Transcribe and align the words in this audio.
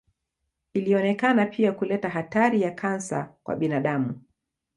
Ilionekana 0.73 1.45
pia 1.45 1.71
kuleta 1.71 2.09
hatari 2.09 2.61
ya 2.61 2.71
kansa 2.71 3.35
kwa 3.43 3.55
binadamu. 3.55 4.21